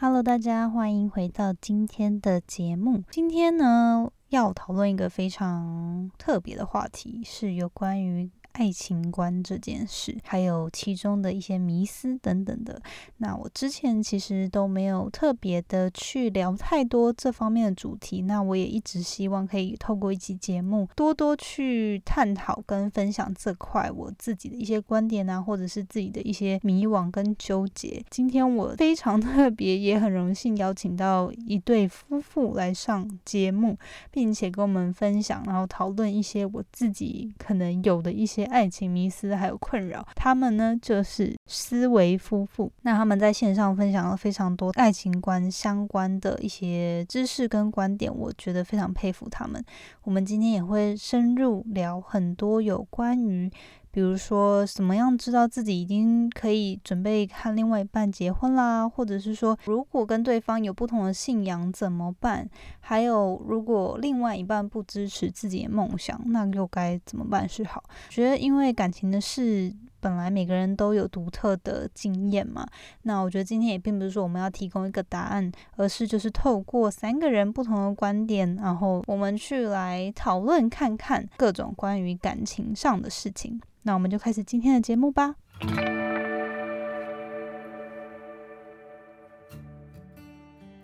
[0.00, 3.02] Hello，大家欢迎回到今天的节目。
[3.10, 8.30] 今天呢，要讨论一个非常特别的话题，是有关于。
[8.52, 12.82] 爱情观这件事，还有其中的一些迷思等等的，
[13.18, 18.22] 那我之前其实都没有特别的去聊太多这方面的主题。
[18.22, 28.04] 那我也一直希望可以透过一期节目，多多去探讨跟分享这块我自己的一些观点啊，或者是自己的一些迷惘跟纠结。
[28.10, 33.78] 今天我非常特别，也很荣幸邀请到一对夫妇来上节目，
[34.10, 38.37] 并且跟我们分享，然后讨论一些我自己可能有的一些。
[38.38, 42.70] 些爱情迷思还有困扰，他们呢就是思维夫妇。
[42.82, 49.62] 那他们在线上分享了非常多爱情观相关的一些知识跟观点，我觉得非常佩服他们。
[50.04, 53.50] 我们今天也会深入聊很多有关于。
[53.98, 58.88] 比如说，怎么样知道自己已经可以准备和另外一半结婚啦？
[58.88, 62.48] 或者是说，如果跟对方有不同的信仰怎么办？
[62.78, 67.82] 还有，如果另外一半不支持自己的梦想，那又该怎么办是好？
[68.08, 72.64] 觉得因为感情的事，本来每个人都有独特的经验嘛。
[73.02, 83.60] 那我觉得今天也并不是说我们要提供一个答案，而是就是透过三个人不同的观点，然后我们去来讨论看看各种关于感情上的事情。
[83.82, 85.36] 那我们就开始今天的节目吧。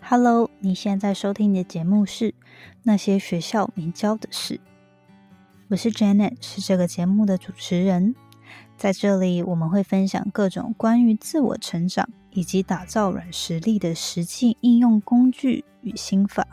[0.01, 2.31] Hello，你现在收听的节目是
[2.83, 4.55] 《那些学校没教的事》，
[5.69, 8.15] 我是 Janet，是这个节目的主持人。
[8.77, 16.45] 在这里，我们会分享各种关于自我成长以及打造软实力的实际应用工具与心法。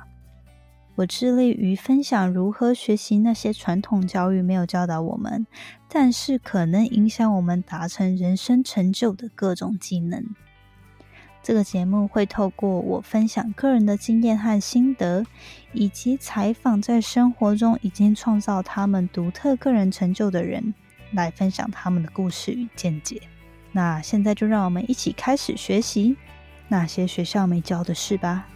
[0.95, 5.47] 我致力于分享如何学习那些传统教育没有教导我们，
[5.89, 10.23] 但是可能影响我们达成人生成就的各种技能。
[11.43, 15.25] 这个节目会透过我分享个人的经验和心得，
[15.73, 20.73] 以及采访在生活中已经创造他们独特个人成就的人，
[21.13, 23.23] 来分享他们的故事与见解。
[23.73, 26.17] 那现在就让我们一起开始学习
[26.69, 28.47] 那些学校没教的事吧。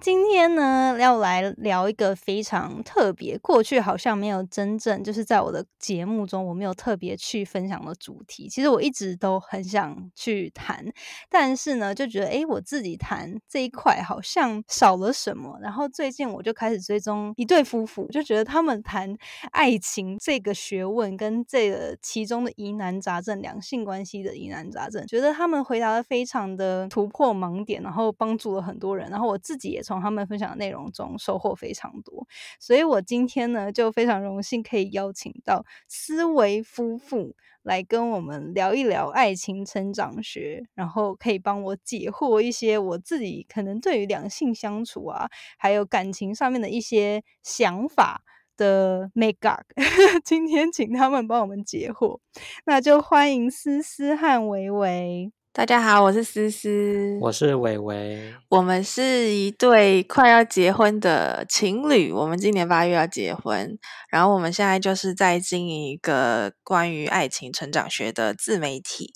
[0.00, 8.48] 今天呢，要来聊一个非常特别，过去好像没有真正就是在我的节目中，我没有特别去分享的主题。
[8.48, 10.84] 其实我一直都很想去谈，
[11.28, 15.58] 但是呢，就觉得诶，我自己谈这一块好像少了什么。
[15.60, 19.16] 然后最近我就开始追踪一对夫妇，就觉得他们谈
[19.50, 29.10] 爱情这个学问跟这个其中的疑难杂症，两性关系的疑难杂症，觉得他们回答的非常的突破盲点，然后帮助了很多人。
[29.10, 29.82] 然后我自己也。
[29.88, 32.26] 从他们分享的内容中收获非常多，
[32.60, 48.22] 所以我今天呢就非常荣幸可以邀请到思维夫妇来跟我们聊一聊爱情成长学，然后可以帮我解惑一些我自己可能对于两性相处啊，还有感情上面的一些想法
[48.58, 49.64] 的 make up。
[50.22, 52.20] 今天请他们帮我们解惑，
[52.66, 55.32] 那就欢迎思思和维维。
[55.58, 63.76] 大家好，我是思思，我是伟伟，我们是一对快要结婚的情侣，我们今年八月要结婚，
[64.08, 69.12] 然后我们现在就是在经营一个关于爱情成长学的自媒体，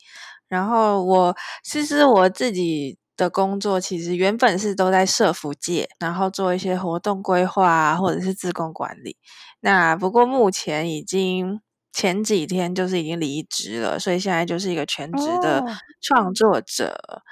[0.49, 9.17] 然后我思思我自己的工作其实原本是都在社福界，然后做一些活动规划或者是自工管理，
[9.61, 11.61] 那不过目前已经。
[11.93, 15.65] 前几天就是已经离职了，所以现在就是一个全职的
[16.01, 17.23] 创作者。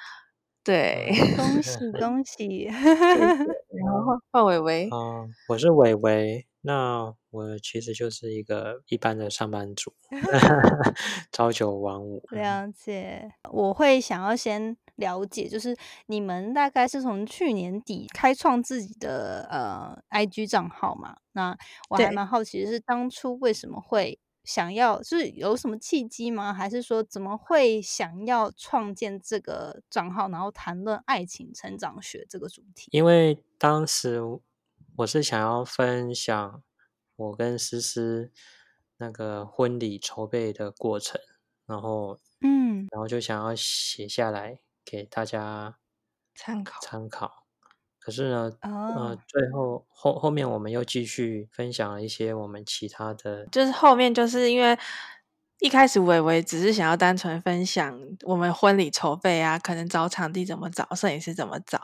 [0.63, 2.65] 对， 恭喜恭喜！
[2.69, 6.47] 然后换伟伟，嗯，我是伟伟。
[6.63, 9.95] 那我其实就是一个一般的上班族，
[11.33, 12.23] 朝九晚五。
[12.33, 13.31] 了解。
[13.51, 21.17] 我会想要先了解，就是你们大概是从去年底开创自己的呃 IG 账号嘛？
[21.33, 21.57] 那
[21.89, 24.19] 我还蛮好奇，是当初为什么会？
[24.51, 26.53] 想要是有什么契机吗？
[26.53, 32.89] 还是说怎么会想要创建这个账号，然后谈论爱情成长学这个主题？
[32.91, 34.21] 因为当时
[34.97, 36.65] 我是想要分享
[37.15, 38.33] 我跟思思
[38.97, 41.21] 那个婚礼筹备的过程，
[41.67, 45.79] 然后嗯，然后就想要写下来给大家
[46.35, 47.47] 参考参考。
[48.01, 54.77] 可是呢，呃，最后后后面我们又继续分享了一些我们其他的，就是后面就是因为
[55.61, 61.81] 一开始伟伟只是想要单纯分享我们婚礼筹备啊，可能找场地怎么找，摄影师怎么找。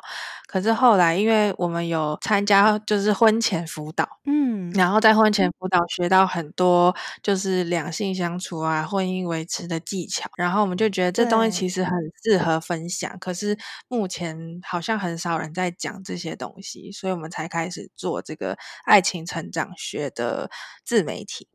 [0.46, 11.92] 可是后来，因为我们有参加就是婚前辅导，嗯，然后在婚前辅导学到很多就是两性相处啊、婚姻维持的技巧，然后我们就觉得这东西其实很
[12.24, 13.14] 适合分享。
[13.18, 13.58] 可是
[13.88, 18.56] 目前好像很少人在讲这些东西，所以我们才开始做这个
[18.86, 20.50] 爱情成长学的
[20.82, 21.46] 自媒体。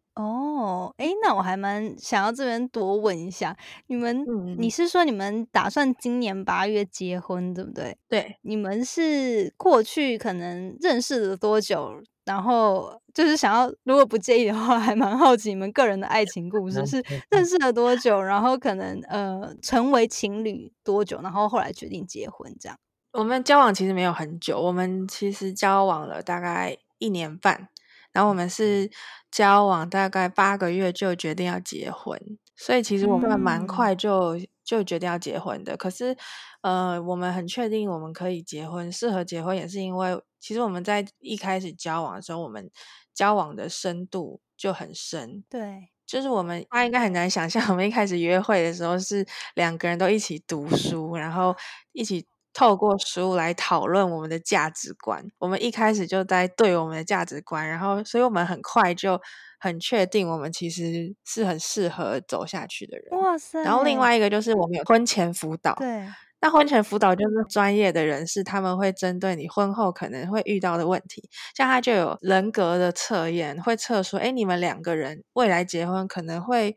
[0.61, 4.25] 哦，哎，那我还蛮想要这边多问一下，你们，
[4.57, 7.97] 你是说你们打算今年八月结婚，对不对？
[8.07, 12.01] 对，你们是过去可能认识了多久？
[12.23, 18.21] 然后就是想要，如果不介意的话，还蛮好奇你们个人的爱情故事是认识了多久？
[18.21, 21.19] 然后可能呃成为情侣多久？
[21.23, 22.77] 然后后来决定结婚这样？
[23.13, 27.67] 我们交往其实没有很久，我们其实交往了大概一年半。
[28.13, 28.89] 然后我们是
[29.31, 32.19] 交往大概八个月就决定要结婚，
[32.55, 35.77] 所以其实我们蛮快就就决定要结婚的。
[35.77, 36.15] 可是，
[36.61, 42.69] 呃，我们很确定我们可以结婚，适合结婚，也是因为其实我们在一开始交往的时候，我们
[43.13, 45.43] 交往的深度就很深。
[45.49, 49.25] 对，就是我们他应该很难想象，我们一开始约会的时候是
[49.55, 51.55] 两个人都一起读书，然后
[51.93, 52.25] 一起。
[52.53, 59.19] 透过书来讨论我们的价值观，我们一开始就在对我们的价值观，然后，所以我们很快就
[59.59, 63.19] 很确定，我们其实是很适合走下去的人。
[63.19, 63.63] 哇塞！
[63.63, 66.05] 然后另外一个就是我们有婚前辅导，对，
[66.41, 76.75] 那婚前辅导就是专业的人士，他们会针对你婚后可能会遇到的问题，像他就有人格的测验，会测说，哎，你们两个人未来结婚可能会。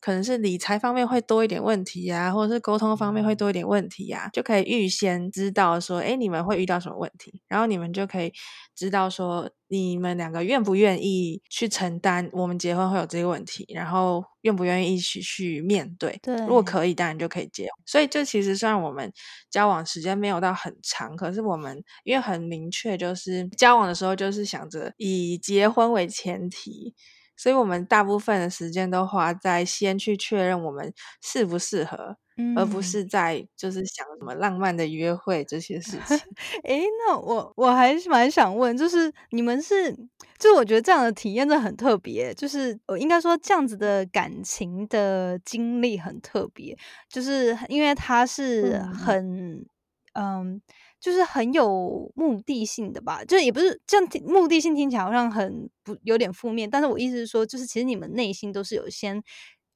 [0.00, 8.32] 可能是理财方面会多一点问题呀，或者是沟通方面会多一点问题呀，就可以预先知道说，哎，你们会遇到什么问题，然后你们就可以
[8.74, 16.18] 知道说，你们两个愿不愿意去承担我们结婚会有这个问题，然后愿不愿意一起去面对。
[16.22, 17.66] 对，如果可以，当然就可以结。
[17.84, 19.12] 所以这其实虽然我们
[19.50, 26.94] 交往时间没有到很长，可是我们因为很明确，就是交往的时候就是想着以结婚为前提。
[27.36, 30.92] 所以我们大部分的时间都花在先去确认我们
[31.22, 32.16] 适不适合，
[32.54, 36.26] 而不是在就是想什么浪漫的约会这些事情。
[36.64, 39.94] 哎，那我我还蛮想问，就是你们是，
[40.38, 46.76] 就我觉得这样的体验真的很特别，就是我应该说这样子的感情的经历很特别，
[47.08, 49.66] 就是因为它是很
[50.14, 50.60] 嗯。
[51.00, 56.68] 就是很有目的性的吧，就也不是这样，目的性听起来好像很不有点负面。
[56.68, 59.22] 但是我意思是说，就是其实你们内心都是有先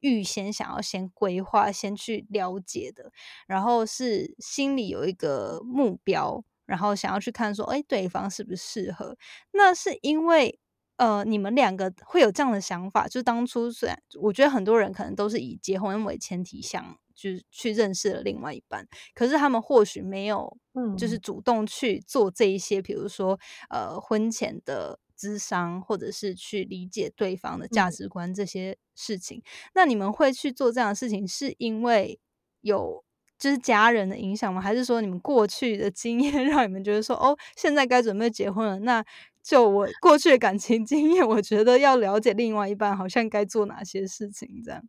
[0.00, 3.12] 预先想要先规划、先去了解的，
[3.46, 9.16] 然后是心里有一个目标，然后想要去看说，哎，对方是不是适合？
[9.52, 10.58] 那是因为
[10.96, 16.96] 呃，你们两个会有这样的想法，就当初虽然我觉得很多人可能都是以结婚为前提想。
[17.20, 23.38] 就是去认识了另外一半，可是他们或许没有，嗯，就是主动去做这一些，比如说
[23.69, 29.43] 呃婚前的智商，或者是去理解对方的价值观这些事情。
[29.75, 32.19] 那你们会去做这样的事情，是因为
[32.62, 33.05] 有
[33.38, 34.61] 就是家人的影响吗？
[34.62, 38.78] 还是说你们过去的经验 让你们觉得说，哦，现在该准备结婚了？
[38.81, 39.05] 那
[39.43, 44.82] 就我过去的感情经验，我觉得要了解另外一半，好像该做哪些事情这样。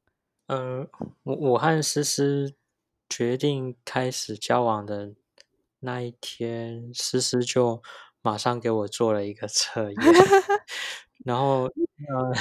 [0.53, 0.85] 嗯，
[1.23, 2.53] 我我和思思
[3.07, 5.15] 决定开始交往的
[5.79, 7.81] 那一天，思思就
[8.21, 9.95] 马上给我做了一个测验，
[11.25, 12.33] 然后，呃，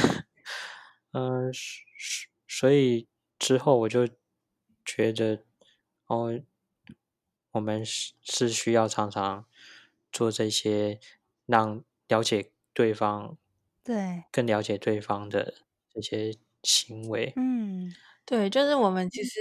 [1.12, 1.52] 嗯，
[2.48, 3.06] 所以
[3.38, 4.08] 之后我就
[4.84, 5.44] 觉得，
[6.06, 6.40] 哦，
[7.52, 9.46] 我们是是需要常常
[10.12, 10.98] 做这些，
[11.46, 13.38] 让了解对方，
[13.86, 15.54] 对，更了解对方的
[15.94, 16.36] 这些。
[16.62, 17.92] 行为，嗯，
[18.24, 19.40] 对，就是我们其实，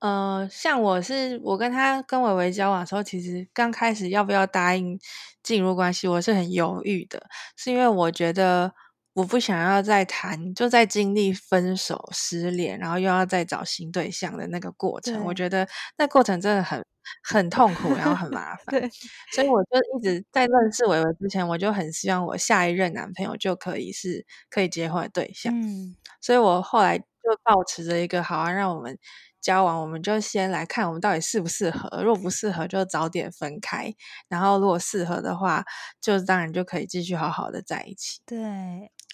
[0.00, 4.98] 呃，像我是我跟他跟伟伟交往的时候，其实刚开始要不要答应
[5.42, 7.22] 进入关系，我是很犹豫的，
[7.56, 8.72] 是因为我觉得
[9.14, 16.82] 我不想要再谈，就在经历分手、失恋，然后又要再找新对象的那个过程，我觉得那过程真的很
[17.22, 18.90] 很痛苦，然后很麻 烦，对，
[19.34, 25.96] 所以我就一直在认识伟伟之前，我就很希望我下一任男朋友就可以是可以结婚的对象，嗯。
[26.20, 27.04] 所以我后来就
[27.42, 28.96] 保持着一个好啊，让我们
[29.40, 32.00] 交往，我们就先来看我们到底适不适合。
[32.02, 33.92] 如果不适合，就早点分开。
[34.28, 35.64] 然后如果适合的话，
[36.00, 38.20] 就当然就可以继续好好的在一起。
[38.24, 38.38] 对，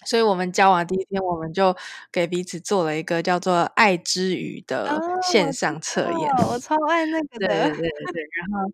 [0.05, 1.75] 所以我们交往第一天，我们就
[2.11, 6.29] 给彼此做了一个叫做“爱之语”的线上测验。
[6.49, 7.47] 我超爱那个的。
[7.47, 8.71] 对 对对对，然后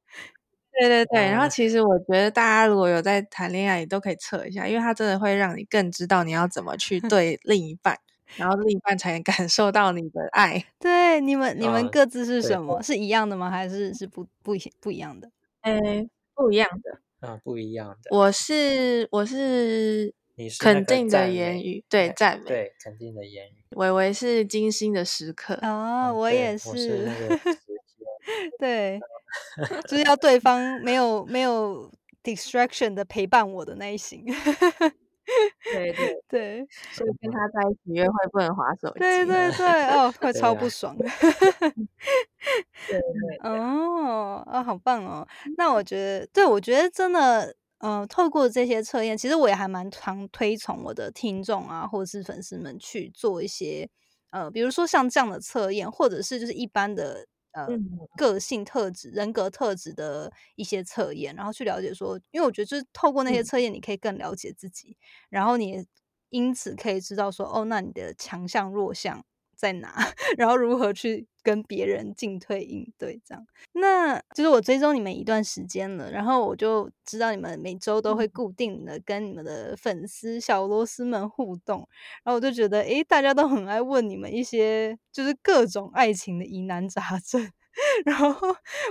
[0.80, 7.98] 对对对，然后其实我觉得大家如果有在谈恋爱，也都可以测一下，因为它真的会让你更知道你要怎么去 对另一半。
[8.38, 10.66] 然后另一半才能感受到你的爱。
[10.80, 12.82] 对，你们你们各自是什么？
[12.84, 13.50] 是一样的吗？
[13.52, 15.30] 还是是不不不一样的？
[15.62, 17.28] 诶，不一样的。
[17.28, 18.10] 啊，不一样的。
[18.16, 23.56] 我是我是，你是肯定的言语，对赞美，对肯定的言语。
[23.72, 25.58] 伟伟是精心的时刻。
[25.62, 27.10] 哦，我也是。
[28.58, 29.00] 对，
[29.88, 31.92] 就是 要对方没有没有
[32.24, 34.26] distraction 的陪伴我的那一型。
[35.72, 39.00] 对对 对，所以跟他在一起约会不能划手机。
[39.00, 40.96] 对对对，哦，会超不爽。
[40.98, 41.08] 对
[42.90, 43.00] 对，
[43.44, 45.28] 哦，啊，好棒哦！
[45.58, 53.90] 那我觉得，对我觉得真的，嗯，透过这些测验，其实我也还蛮常推崇我的听众啊，或者是粉丝们去做一些，
[54.32, 57.28] 呃，比如说像这样的测验，或者是就是一般的。
[57.58, 57.80] 呃，
[58.18, 64.98] 个性特质、人格特质的一些测验，然后去了解说，因为我觉得就是透过那些测验，你可以更了解自己，
[65.30, 65.86] 然后你
[66.32, 69.24] 因此可以知道说，哦，那你的强项、弱项
[69.56, 69.96] 在哪，
[70.38, 73.46] 然后如何去跟别人进退应对，这样。
[73.74, 81.88] 那就是我追踪你们一段时间了，然后我就知道你们每周都会固定的跟你们的粉丝小螺丝们互动，
[82.24, 87.48] 然后我就觉得，诶，大家都很爱问你们一些就是各种爱情的疑难杂症。
[88.06, 88.34] 然后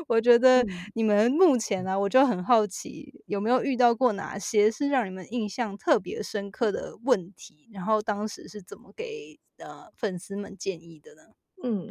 [0.08, 0.62] 我觉得
[0.94, 11.22] 你们目前呢，我就很好奇有没有遇到过哪些是让你们印象特别深刻的问题，然后当时是怎么给呃粉丝们建议的呢？
[11.62, 11.90] 嗯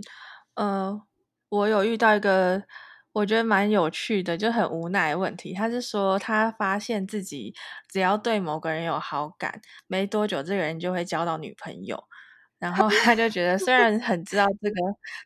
[0.57, 1.01] 呃，
[1.50, 2.63] 我有遇到一个
[3.12, 5.53] 我觉得蛮有趣的，就很无奈的问题。
[5.53, 7.53] 他是说他发现自己
[7.89, 12.03] 只要对某个人有好感，没多久这个人就会交到女朋友。
[12.60, 14.75] 然后他就觉得，虽然很知道这个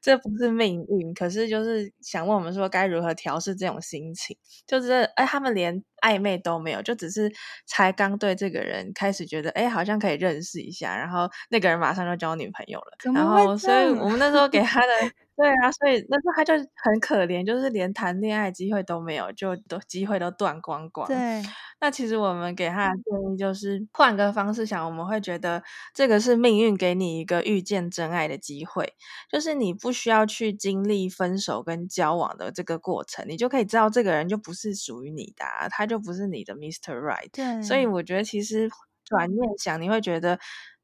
[0.01, 4.35] 这不是命运，可是就是想问我们说该如何调试这种心情。
[4.65, 7.31] 就是哎，他们连暧昧都没有，就只是
[7.65, 12.97] 才刚对这个人开始觉得哎，好像可以认识一下，然后那个人马上就交女朋友了。
[13.13, 14.87] 然后，所以我们那时候给他的。
[15.37, 21.07] 对啊，所以那时候他就很可怜，就是连谈恋爱机会都没有，就都机会都断光光。
[21.07, 21.43] 对，
[21.79, 25.61] 那其实我们给他的建议就是换个方式想，我们会觉得
[25.93, 28.95] 这个是命运给你一个遇见真爱的机会，
[29.29, 36.99] 就是你不需要去经历分手跟交往的这个过程，你就可以知道这个人就不是属于你的，他就不是你的 Mr.
[36.99, 37.29] Right。
[37.31, 38.69] 对，所以我觉得其实
[39.05, 40.39] 转念想，你会觉得。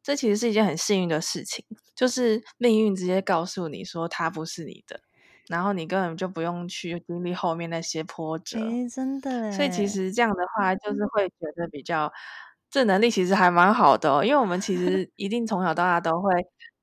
[0.06, 1.64] 这其实是一件很幸运的事情，
[1.96, 5.00] 就是命运直接告诉你说他不是你的，
[5.48, 8.60] 然后你根本就不用去经历后面那些波折。
[8.60, 9.50] 哎，真的。
[9.54, 12.12] 所以其实这样的话，就是会觉得比较
[12.70, 16.34] 这能力其实还蛮好的哦，因为我们其实一定从小到大都会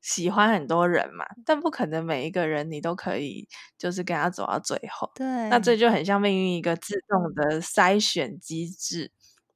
[0.03, 5.11] 喜欢很多人嘛，但不可能每一个人你都可以就是跟他走到最后。
[5.15, 5.27] 对。
[5.49, 9.11] 那这就很像命运一个自动的筛选机制。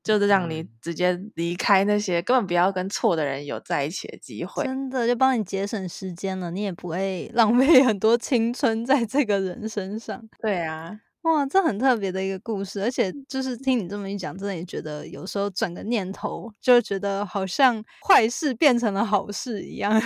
[0.04, 10.28] 就是让你直接离开那些根本不要跟错的人有在一起的机会，真的就帮你节省时间了，你也不会浪费很多青春在这个人身上。
[10.42, 11.00] 对啊。
[11.24, 19.98] 哇，这很特别的一个故事，而且就是听你这么一讲，真的也觉得有时候转个念头，就觉得好像坏事变成了好事一样。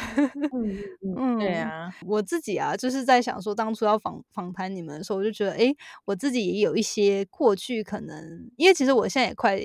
[0.52, 0.78] 嗯
[1.18, 9.58] 嗯，对啊，我自己啊，就是在想说，当初要访访谈你们的时候，我就觉得，哎，我自己也有一些过去可能，因为其实我现在也快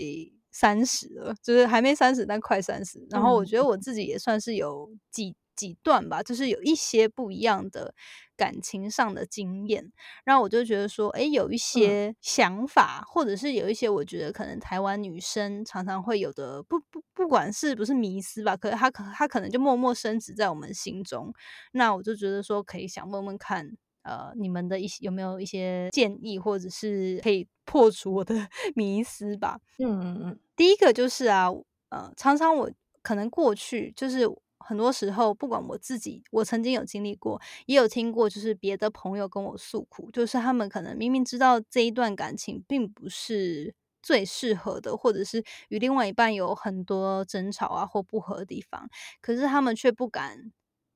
[0.51, 2.99] 三十了，就是还没三十，但快三十。
[3.11, 7.93] 然后我觉得我自己也算是有几几段吧，就是有一些不一样的。
[8.35, 9.91] 感情上的经验，
[10.25, 21.31] 然后我就觉得说，诶，有一些想法，或者是有一些我觉得可能台湾女生常常会有的，不不，不管是不是迷思吧，可是他可她可能就默默升值在我们心中。
[21.73, 28.35] 那我就觉得说，可以想问问看，呃，你们的一些有没有一些建议，或者是可以破除我的
[28.75, 29.59] 迷思吧？
[29.77, 30.39] 嗯嗯嗯。
[30.55, 31.49] 第一个就是啊，
[31.89, 32.71] 呃，常常我
[33.03, 34.27] 可能过去就是。
[34.65, 48.87] 很多时候，不管我自己，我曾经有经历过，也有听过，就是别的朋友跟我诉苦，就是他们可能明明知道这一段感情并不是最适合的，或者是与另外一半有很多争吵啊或不合的地方，
[49.21, 50.37] 可是他们却不敢，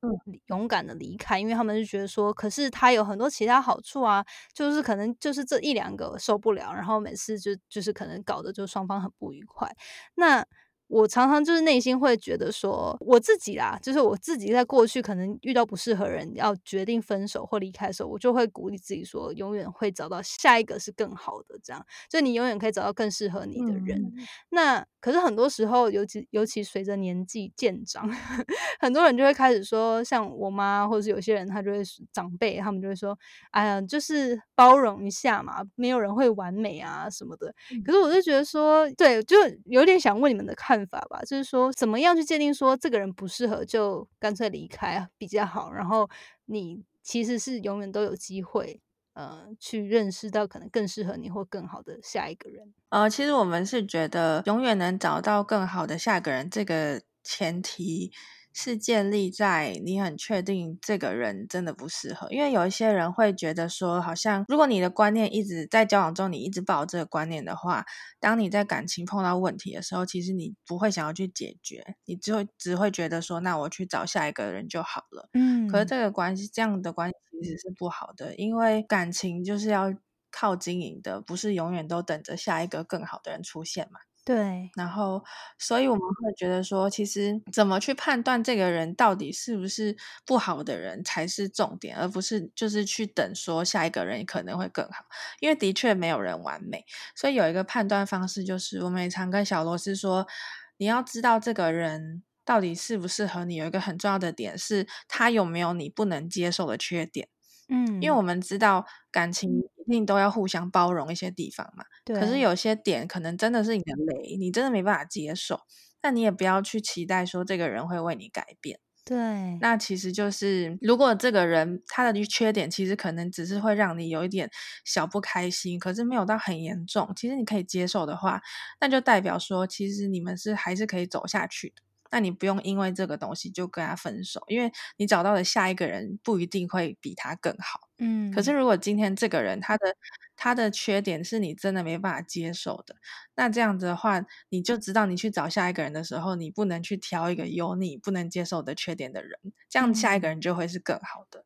[0.02, 0.10] 嗯，
[0.48, 9.70] 勇敢的离开，因为他们就觉得说，可是他有很多其他好处啊，就是可能就是这一两个受不了，然后每次就就是可能搞得就双方很不愉快，
[10.16, 10.46] 那。
[10.88, 24.14] 我常常就是内心会觉得说，我自己啦，就是我自己在过去可能遇到不适合人，要决定分手或离开的时候，我就会鼓励自己说，永远会找到下一个是更好的，这样，就你永远可以找到更适合你的人。
[24.50, 28.10] 那可是很多时候，尤其尤其随着年纪渐长，
[28.80, 31.82] 很多人就会开始说，像我妈或者是有些人，他就会
[32.14, 33.18] 长辈，他们就会说，
[33.52, 37.52] 哎呀，就是包容一下嘛，没有人会完美啊什么的。
[37.84, 39.36] 可是我就觉得说，对，就
[39.66, 40.68] 有点想问你们的看。
[40.68, 46.10] 看法吧，就是说怎么样去界定说这个人不适合就干脆离开比较好，然后
[46.48, 48.82] 你其实是永远都有机会。
[49.18, 52.72] 呃，去认识到可能更适合你或更好的下一个人。
[52.90, 58.12] 呃，其实我们是觉得永远能找到更好的下一个人，这个前提。
[58.60, 67.86] 是建立在你很确定这个人真的不适合，因为有一些人会觉得说，好像如果你的观念一直在交往中，你一直抱这个观念的话，
[68.20, 75.30] 当你在感情碰到问题的时候，其实你不会想要去解决，你只会只会觉得说，那我去找下一个人就好了。
[75.34, 79.94] 嗯，可是这个关系这样的关系其实是不好的，因为感情就是要
[80.32, 84.00] 靠经营的，不是永远都等着下一个更好的人出现嘛。
[84.28, 85.24] 对，然后，
[85.58, 95.06] 所以我们会觉得说，其实怎么去判断这个人到底是不是不好的人才是重点，而不是就是去等说下一个人可能会更好。
[95.40, 96.84] 因为的确没有人完美，
[97.16, 100.28] 所以有一个判断方式就是，我们也常跟小罗斯说，
[100.76, 107.30] 你要知道这个人到底适不适合你，有一个很重要的点是，他有没有你不能接受的缺点。
[107.70, 109.50] 嗯，因为我们知道感情
[109.86, 111.84] 一定都要互相包容一些地方嘛。
[112.06, 112.20] 对。
[112.20, 115.60] 可是有些点可能真的是你的雷，你真的没办法接受。
[116.02, 118.80] 那你也不要去期待说这个人会为你改变。
[119.04, 119.58] 对。
[119.62, 124.50] 那其实就是，如果这个人他的缺点其实可能只是会让你有一点
[124.86, 128.42] 小不开心，可是没有到很严重，其实你可以接受的话，
[128.80, 131.87] 那就代表说其实你们是还是可以走下去的。
[132.12, 137.82] 那你不用因为这个东西就跟他分手，因为你找到的下一个人不一定会比他更好。
[138.00, 139.96] 嗯，可是如果今天这个人他的
[140.36, 142.96] 他的缺点是你真的没办法接受的，
[143.36, 151.46] 那这样子的话，你就知道你去找下一个人的时候，你不能去挑一个有你不能接受的缺点的人，这样下一个人就会是更好的。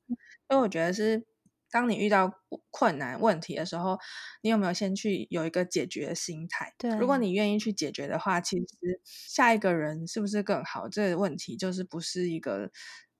[0.49, 1.30] 因为我觉得是。
[1.71, 2.31] 当你遇到
[2.69, 3.97] 困难问题的时候，
[4.41, 6.73] 你有没有先去有一个解决的心态？
[6.77, 8.65] 对，如果你愿意去解决的话，其实
[9.05, 12.69] 下一个人是不是更好，这个问题就是不是一个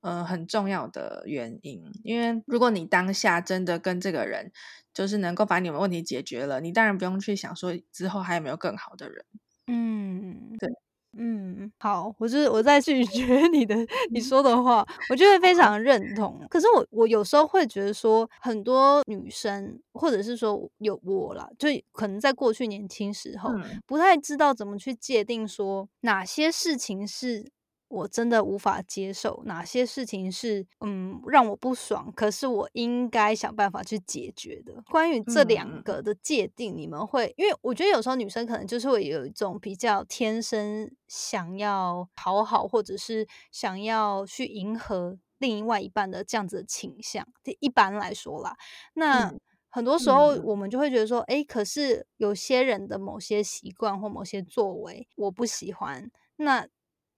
[0.01, 1.81] 呃很重要的原因。
[2.03, 4.51] 因为如果你当下真的跟这个人
[4.93, 9.25] 就是能够把你们问题解决了，你当然不用去想说之后还有没有更好的人。
[9.67, 10.69] 嗯，对。
[11.17, 13.75] 嗯，好，我就是我再去 觉你的
[14.11, 16.39] 你说的话，我就会非常认同。
[16.49, 23.49] 可是我我有时候会觉得说，很多女生或者是说有我啦，就可能在过去年轻时候，
[23.85, 27.51] 不太知道怎么去界定说哪些事情是。
[27.91, 34.81] 我真的无法接受哪些事情是嗯让我不爽，可是我应该想办法去解决的。
[34.89, 47.27] 关于这两个的界定，你们会因为我觉得有时候女生可能就是会有一种比较天生想要讨好，或者是想要去迎合另外一半的这样子的倾向。
[47.59, 48.55] 一般来说啦，
[48.93, 49.33] 那
[49.69, 56.65] 很多时候我们就会觉得说，哎，可是有些人的某些习惯或某些作为我不喜欢，那。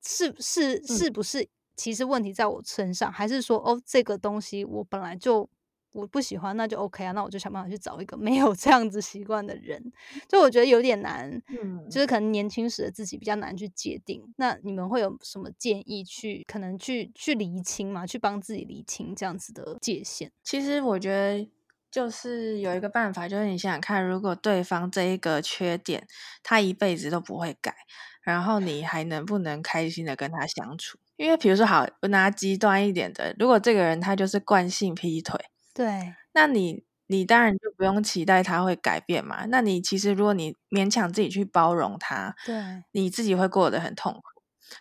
[0.05, 1.47] 是是是不是？
[1.75, 5.49] 其实问题在我身上，还是说哦，这个东西我本来就
[5.93, 9.81] 我不喜欢，那就 OK 啊，那我就想办法去找一个 没有这样子习惯的人。
[10.29, 14.23] 就我觉得有点难，嗯，就是可能年轻时的自己比较难去界定。
[14.37, 18.05] 那你们会有什么建议去可能去去厘清嘛？
[18.05, 20.31] 去帮自己厘清这样子的界限？
[20.43, 21.49] 其实我觉得
[21.89, 26.07] 就是有一个办法，就是你想想看，如果对方这一个缺点
[26.43, 27.75] 他一辈子都不会改。
[28.23, 30.97] 然后你还能不能开心的跟他相处？
[31.17, 35.39] 因为比如说，好，我拿极端一点的，如果这个人他就是惯性劈腿，
[35.73, 39.45] 对，那你你当然就不用期待他会改变嘛。
[39.49, 44.21] 那你其实如果你勉强自己去包容他，对，你自己会过得很痛苦。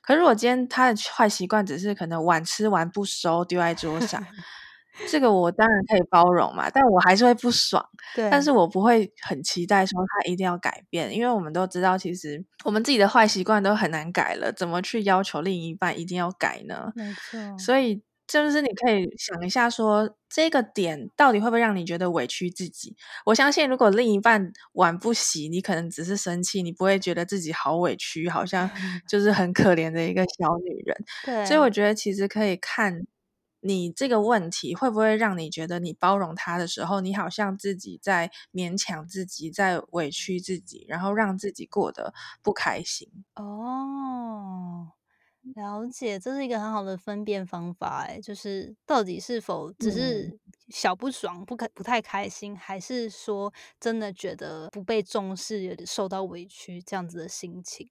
[0.01, 4.25] 可如果今天他的坏习惯只是可能晚吃完不收丢在桌上。
[5.09, 7.85] 这个我当然可以包容嘛，但我还是会不爽。
[8.15, 16.93] 对，但是我不会很期待说他一定要改变，因为我们都知道，其实我们自己的坏习惯都很难改了，怎么去要求另一半一定要改呢？
[16.95, 17.59] 没错。
[17.59, 22.95] 所以就是你可以想一下，说这个点到底会不会让你觉得委屈自己？
[23.27, 28.71] 我相信，如果另一半碗不洗，你可能只是生气，你不会觉得自己好委屈，好像
[29.09, 30.97] 就是很可怜的一个小女人。
[31.25, 31.47] 对。
[31.47, 33.07] 所以我觉得其实可以看。
[33.63, 43.25] 你这个问题会不会让你觉得你包容他的时候，你好像自己在勉强自己，在委屈自己，然后让自己过得不开心？
[43.37, 44.93] 哦，
[45.55, 48.05] 了解，这是一个很好的分辨方法。
[48.07, 57.89] 哎，就是到底是否只是小不爽、不开不太开心，还是说真的觉得不被重视、有点受到委屈这样子的心情？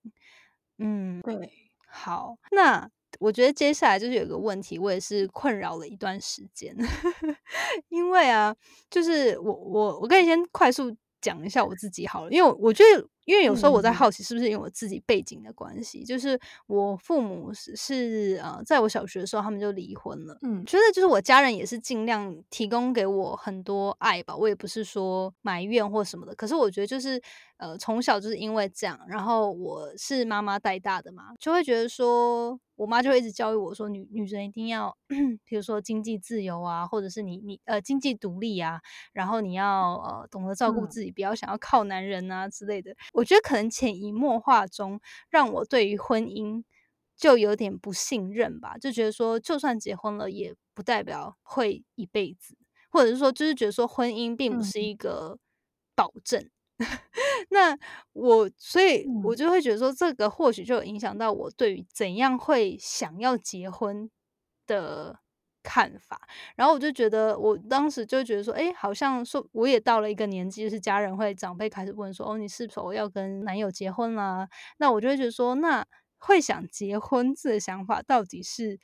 [0.79, 2.91] 嗯，对，好，那。
[3.21, 6.75] 我觉得接下来就是有个问题，我也是困扰了一段时间，
[7.89, 8.55] 因为啊，
[8.89, 20.35] 就是我我我可以先快速讲一下我自己好了，因为我觉得，因因为有时候我在好奇，是不是因为我自己背景的关系，就是我父母是是呃，在我小学的时候他们就离婚了。
[20.41, 26.33] 嗯，觉得就是我家人也是尽量提供给我很多爱吧，我也不是说埋怨或什么的。
[26.35, 27.21] 可是我觉得就是
[27.57, 32.59] 呃，从小就是因为这样，然后我是妈妈带大的嘛，就会觉得说。
[32.81, 34.97] 我妈就一直教育我说，女女人一定要，
[35.45, 38.81] 比如说经济自由啊，或者是你你呃经济独立啊，
[39.13, 42.95] 然后你要呃懂得照顾自己，不要想要靠男人啊之类的。
[43.13, 46.63] 我觉得可能潜移默化中，让我对于婚姻
[47.15, 52.57] 就有点不信任吧，就觉得说，就算结婚了，也不代表会一辈子，
[52.89, 55.37] 或者是说，就是觉得说，婚姻并不是一个
[55.93, 56.49] 保证。
[57.49, 57.77] 那
[58.13, 64.09] 我所以，我就会觉得说，这个或许就有影响到我对于怎样会想要结婚
[64.67, 65.19] 的
[65.63, 66.21] 看法。
[66.55, 74.47] 然后我就觉得，我当时就觉得说，哎，好像说我也到了一个年纪，就是家人会长辈开始问说，哦，你是否要跟男友结婚啦？
[74.77, 75.85] 那我就会觉得说，那
[76.17, 78.79] 会想结婚这个想法到底是？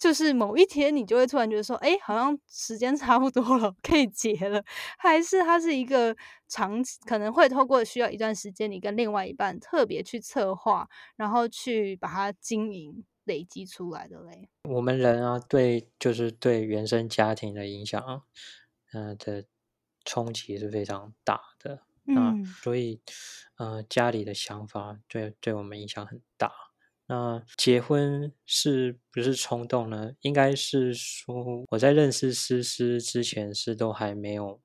[0.00, 4.64] 就是某一天，你就会突然觉得说，哎，好像时间 差不多了，可以结了。
[4.98, 6.16] 还是它是一个
[6.48, 14.48] 长期，可能会透过需要一段时间，你跟另外一半特别去策划，然后去把它经营、累积出来的嘞。
[14.64, 18.22] 我们人啊，对，就是对原生家庭的影响，
[18.94, 19.44] 嗯的
[20.06, 21.82] 冲击是非常大的。
[22.06, 23.02] 嗯，所以，
[23.58, 26.50] 呃，家里的想法对对我们影响很大。
[27.12, 30.12] 那结婚是不是冲动呢？
[30.20, 34.60] 应该是说，我在认识思思之前是都还没有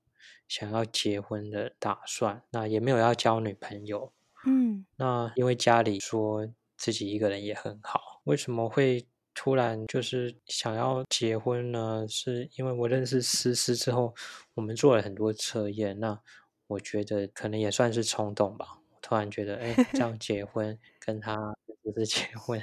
[0.48, 4.14] 想要结婚的打算，那也没有要交女朋友。
[4.46, 12.06] 嗯，那因为家里说自己一个人也很好，为什么会突然就是想要结婚呢？
[12.08, 14.14] 是因为我认识思思之后，
[14.54, 16.22] 我们做了很多测验，那
[16.68, 18.68] 我觉得可能也算是冲动吧。
[19.02, 21.56] 突然觉得，哎，这样结婚跟他。
[21.86, 22.60] 就是结婚，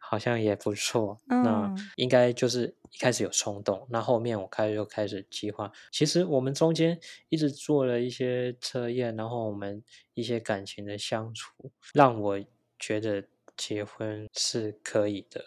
[0.00, 1.16] 好像也不错。
[1.26, 5.70] 那应该就是一开始有冲动，那后面我开始就开始计划。
[5.92, 9.82] 其实我们中间一直做了一些测验，然后我们
[10.14, 12.40] 一些感情的相处，让我
[12.78, 13.24] 觉得
[13.56, 15.44] 结婚是可以的。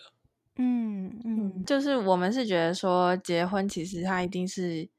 [0.56, 4.90] 嗯嗯，就是我们是觉得说结婚，其实它一定是。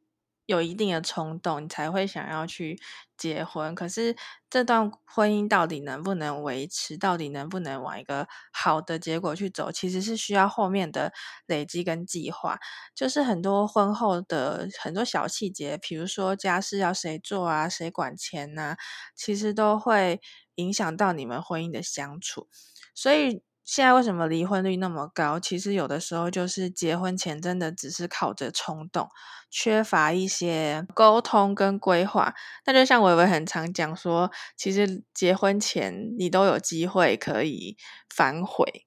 [0.46, 2.78] 有一定的冲动，你才会想要去
[3.16, 3.74] 结婚。
[3.74, 4.16] 可是
[4.50, 11.12] 这段婚姻到底能不能维持，到底能不能往一个好的结果去走，其实是需要后面的
[11.46, 12.58] 累积跟计划。
[12.94, 18.76] 就是很多婚后的很多小细节，比如说家事要谁做啊，谁管钱呐，
[19.14, 20.20] 其实都会
[20.56, 22.48] 影响到你们婚姻的相处。
[22.94, 23.42] 所以。
[23.64, 25.38] 现在为什么离婚率那么高？
[25.38, 29.08] 其实有的时候就是结婚前真的只是靠着冲动，
[29.50, 32.34] 缺乏一些沟通跟规划。
[32.66, 37.76] 那就像伟伟很常讲说，其实结婚前你都有机会可以
[38.12, 38.86] 反悔。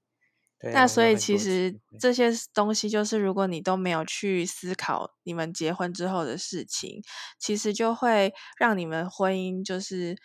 [0.73, 7.01] 那所以其实这些东西就是，如果你都没有去思考你们结婚之后的事情，
[7.39, 10.17] 其实就会让你们婚姻就是。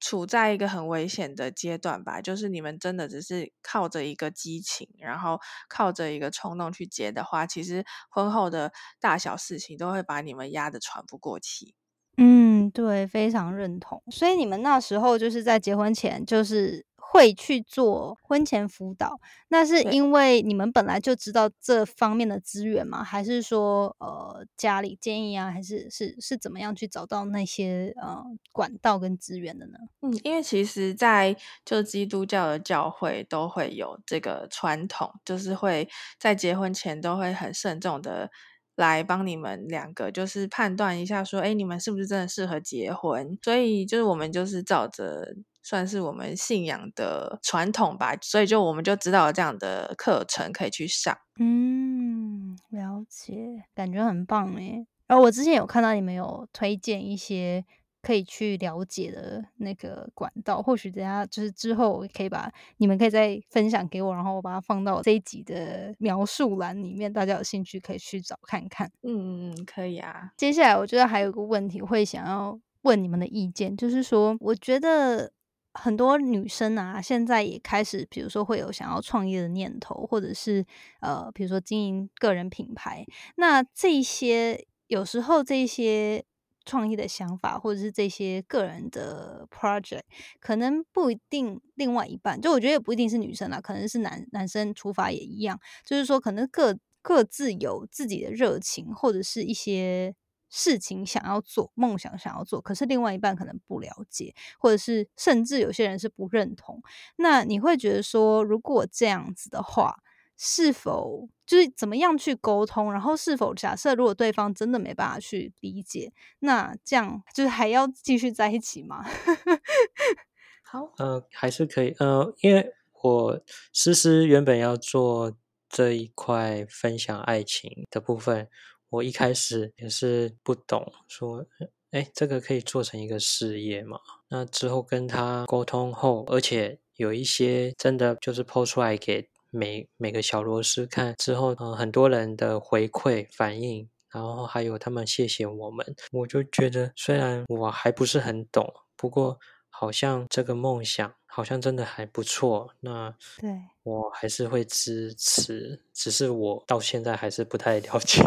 [0.00, 11.74] 处在一个很危险的阶段吧，就是你们真的只是靠着一个激情，然后靠着一个冲动去结的话，其实婚后的大小事情都会把你们压得喘不过气。
[12.16, 14.02] 嗯，对，非常认同。
[14.10, 16.86] 所以你们那时候就是在结婚前就是。
[17.12, 19.18] 会去做婚前辅导，
[19.48, 23.02] 那是因为你们本来就知道这方面的资源吗？
[23.02, 25.50] 还是说，呃，家里建议啊？
[25.50, 29.78] 还是是是怎么样去找到那些呃管道跟资源的呢？
[30.02, 38.30] 嗯，因为其实，在就基督教的教会都会有这个传统，就是会在结婚前都会很慎重的
[38.76, 43.36] 来帮你们两个，就是判断一下，说，哎，你们是不是真的适合结婚？
[43.42, 45.34] 所以，就是我们就是照着。
[45.62, 51.16] 算是我们信仰的传统吧，所以就我们就知道这样的课程可以去上。
[51.38, 54.86] 嗯，了解，感觉很棒诶。
[55.06, 57.64] 然后我之前有看到你们有推荐一些
[58.00, 68.90] 可以去了解的那个管道，或许等下就是之后可以把你们可以再分享给我，然后我把它放到这一集的描述栏里面，大家有兴趣可以去找看看。
[69.02, 70.30] 嗯嗯，可以啊。
[70.36, 75.32] 接下来我觉得还有个问题会想要问你们的意见，就是说，我觉得。
[75.74, 80.64] 很多女生啊，现在也开始，比如说会有想要创业的念头，或者是
[81.00, 83.04] 呃，比如说经营个人品牌。
[83.36, 86.24] 那这些有时候这些
[86.64, 90.02] 创业的想法，或者是这些个人的 project，
[90.40, 100.14] 可能不一定另外一半，就我觉得也不一定是女生啦，可能是男男生出发也一样，就是说可能各各自有自己的热情，或者是一些
[100.50, 106.82] 事情想要做，梦想想要做，可是另外一半可能不了解，或者是甚至有些人是不认同。
[107.16, 110.02] 那你会觉得说，如果这样子的话，
[110.36, 112.92] 是否就是怎么样去沟通？
[112.92, 119.04] 然后是否假设如果对方真的没办法去理解，那这样就是还要继续在一起吗？
[120.64, 123.40] 好，呃，还是可以，呃，因为我
[123.72, 125.36] 思思原本要做
[125.68, 128.48] 这一块分享爱情的部分，
[128.90, 131.46] 我一开始也是不懂，说，
[131.92, 133.98] 哎，这个可以做成一个事业嘛？
[134.28, 149.38] 那之后跟他沟通后，而且有一些真的就是抛出来给每每个小螺丝看之后，嗯，很多人的回馈反应，然后还有他们谢谢我们，我就觉得虽然我还不是很懂，不过。
[149.72, 153.50] 好像这个梦想好像真的还不错，那对
[153.82, 158.20] 我还是会支持，只是我到现在还是不太了解。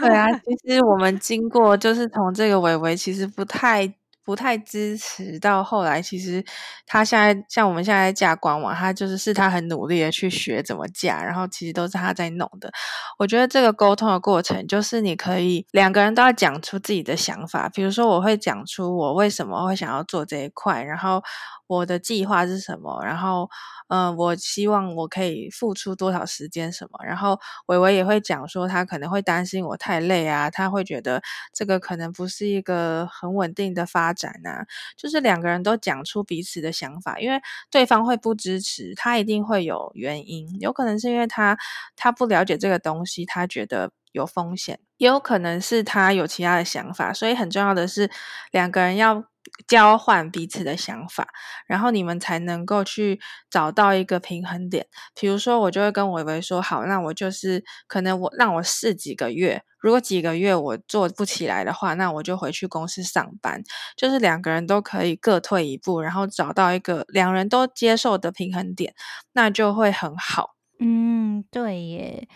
[0.00, 3.92] 对啊，其实我们经过就是从这个伟伟其实不太。
[4.24, 6.44] 不太支持，到后来其实
[6.86, 12.70] 他现在像我们现在架官网，他就是是他很努力的去学怎么架，然后其实都是他在弄的。
[13.18, 21.22] 我觉得这个沟通的过程，就是你可以两个人都要讲出自己的想法，比如说我会讲出我为什么会想要做这一块，然后。
[21.68, 23.00] 我的计划是什么？
[23.02, 23.48] 然后，
[23.88, 26.70] 嗯，我希望我可以付出多少时间？
[26.70, 27.02] 什么？
[27.02, 31.22] 然后，伟伟也会讲说，他可能会担心我太累啊，他会觉得
[31.54, 34.66] 这个可能不是一个很稳定的发展啊。
[34.96, 41.56] 就是两个人都讲出彼此的想法，因为对方会不支持，他一定会有原因，有可能是因为他
[41.96, 47.12] 他不了解这个东西，他觉得有风险，也有可能是他有其他的想法。
[47.12, 48.10] 所以很重要的是，
[48.50, 49.24] 两个人要。
[49.66, 51.28] 交换彼此的想法，
[51.66, 54.86] 然后你们才能够去找到一个平衡点。
[55.18, 63.62] 比如说，我就会跟伟伟说：“好，那我就是可能我让我试几个月，如果几个月我做不起来的话，那我就回去公司上班。
[63.96, 68.94] 就是两个人都可以各退一步，然后找到一个两人都接受的平衡点，
[69.32, 72.28] 那就会很好。”嗯，对耶，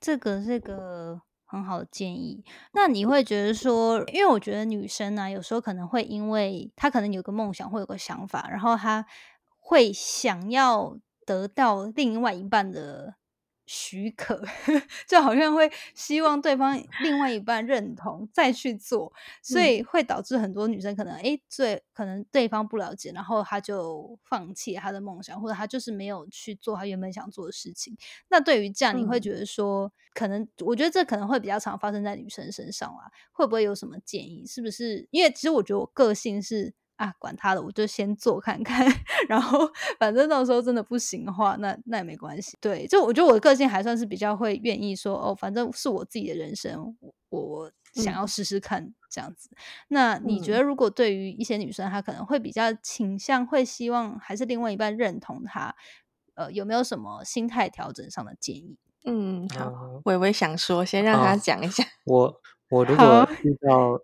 [0.00, 1.22] 这个这个。
[1.48, 2.44] 很好的建议。
[2.72, 9.04] 那你会觉得说，因为我觉得女生呢，有时候可能会因为她可能有个梦想，会有个想法，然后她
[9.58, 13.14] 会想要得到另外一半的。
[13.68, 14.42] 许可，
[15.06, 27.94] 就好像会希望对方另外一半认同再去做，所以会导致很多女生可能哎，最，可能对方不了解，然后他就放弃他的梦想，或者他就是没有去做他原本想做的事情。
[28.30, 34.46] 那对于这样，你会觉得说，可能我觉得这可能会比较常发生在女生身上啦，会不会有什么建议？
[34.46, 35.06] 是不是？
[35.10, 36.72] 因为其实我觉得我个性是。
[36.98, 38.84] 啊，管他的，我就先做看看，
[39.28, 39.60] 然后
[40.00, 42.56] 反正到时候真的不行的话，那那也没关系。
[42.60, 46.96] 对，就我觉得我的个性还算是比较会愿意说，哦，反正是我自己的人生，
[47.30, 49.48] 我想要试试看这样子。
[49.86, 55.76] 那你觉得，如果对于一些女生，她可能会比较倾向，会希望还是另外一半认同她，
[56.34, 58.76] 呃，有没有什么心态调整上的建议？
[59.04, 61.84] 嗯，好，微微想说，先让他讲一下。
[62.04, 64.00] 我我如果遇到。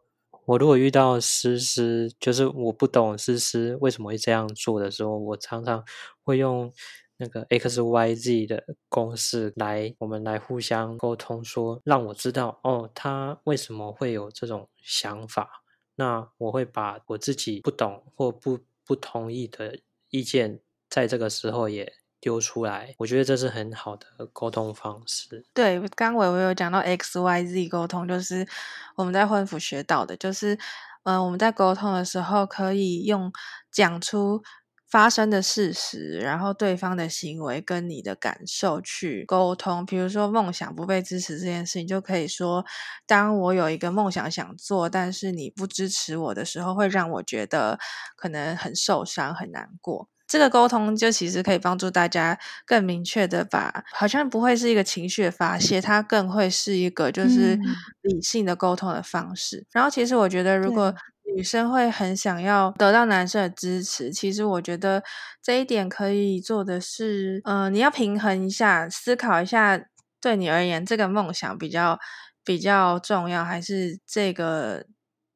[0.46, 5.82] 我如果遇到诗诗，就是我不懂诗诗为什么会这样做的时候，我常常
[6.22, 6.72] 会用
[7.16, 15.62] 那个 x y z 的公式来，我们来互相沟通，说让我知道哦，他为什么会有这种想法。
[15.96, 19.78] 那我会把我自己不懂或不不同意的
[20.10, 22.03] 意见，在这个时候也。
[22.24, 25.44] 丢出来，我觉得这是很好的沟通方式。
[25.52, 28.48] 对，刚伟伟有讲到 X Y Z 沟通，就是
[28.96, 30.58] 我们在婚府学到的，就是
[31.02, 33.30] 嗯，我们在沟通的时候可以用
[33.70, 34.42] 讲出
[34.88, 39.84] 发生的事实，然后对方的行为跟你的感受去沟通。
[39.84, 42.64] 比如说梦想不被支持这件事情，就可以说，
[43.06, 47.78] 当我有一个梦想想做，但是你不支持我的时候，会让我觉得
[48.16, 50.08] 可能很受伤、很难过。
[50.34, 57.56] 这个沟通就其实可以帮助大家更明确的把，好像不会是一个情绪的发泄，它更会是一个就是
[58.00, 59.64] 理性的沟通的方式。
[59.70, 60.92] 然后其实我觉得，如果
[61.36, 65.04] 女生会很想要得到男生的支持，其实我觉得
[65.40, 69.80] 这一点可以做的是，嗯，你要平衡一下，思考一下，
[70.20, 71.96] 对你而言这个梦想比较
[72.44, 74.84] 比较重要，还是这个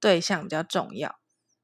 [0.00, 1.14] 对象比较重要？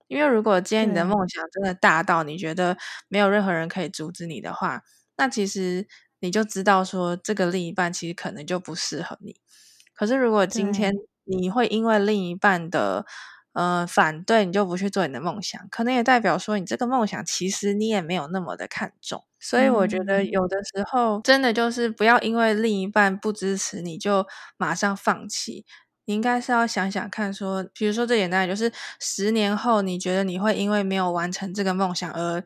[0.09, 2.77] 因为如果今天你的梦想真的大到你觉得
[3.09, 4.83] 没有任何人可以阻止你的话，
[5.17, 5.87] 那其实
[6.21, 9.37] 你就知道说这个另一半其实可能就不适合你。
[9.95, 10.93] 可是如果今天
[11.25, 13.07] 你会因为另一半的
[13.53, 19.25] 呃反对，你就不去做你的梦想，可能也代表说你这个梦想其实你也没有那么的看重。
[19.39, 25.65] 所以我觉得有的时候真的就是不要因为另一半不支持你就马上放弃。
[26.07, 32.43] 你应该是要想想看，说，比如说最简单的就是十年后，你觉得你会因为没有完成这个梦想而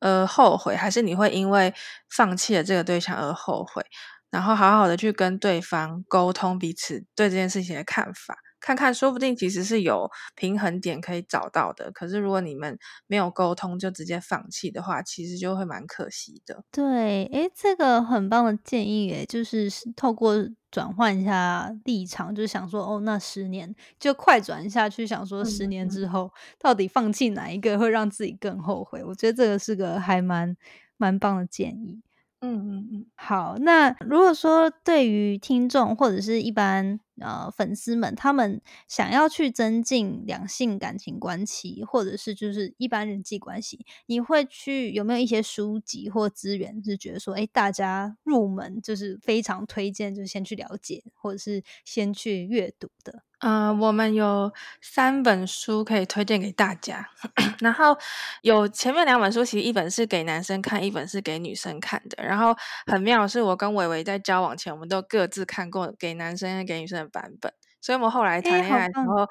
[0.00, 1.72] 而后悔，还是你会因为
[2.10, 3.84] 放弃了这个对象而后悔？
[4.30, 8.36] 然后好好的去跟对方沟通彼此对这件事情的看法。
[8.60, 11.90] 看看，说不定其实是有平衡点可以找到的。
[11.92, 16.62] 可是如果你们没有沟通就直接放弃的话，其实就会蛮可惜的。
[16.70, 20.34] 对，诶，这个很棒的建议，诶，就是透过
[20.70, 29.02] 转换一下立场，就是想说，哦，那十年就快转一下去，想说十年之后到底放弃哪一个会让自己更后悔？
[29.04, 30.56] 我觉得这个是个还蛮
[30.96, 32.00] 蛮棒的建议。
[32.42, 33.56] 嗯嗯嗯，好。
[33.58, 53.22] 那如果说对于听众或者是一般呃粉丝们，他们想要去增进两性感情关系，或者是就是一般人际关系，你会去有没有一些书籍或资源，是觉得说，哎，大家入门就是非常推荐，就先去了解，或者是先去阅读的。
[53.40, 57.08] 嗯，我们有三本书可以推荐给大家，
[57.60, 57.96] 然后
[58.42, 62.22] 有前面两本书，其实一本是给男生看，一本是给女生看的。
[62.22, 62.54] 然后
[62.86, 67.50] 很妙的是，我跟伟伟在交往前，我们都各自看过给男生给女生的版本，
[67.80, 69.26] 所以我们后来谈恋爱的时候，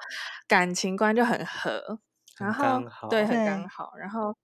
[0.48, 2.00] 感情观就很合。
[2.36, 3.92] 然后对，很刚好。
[3.96, 4.34] 然后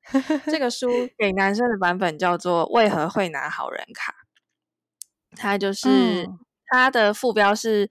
[0.44, 4.14] 这个书 给男生的版本叫做《为何会拿好人卡》，
[5.36, 6.28] 它就是
[6.66, 7.90] 它的副标是。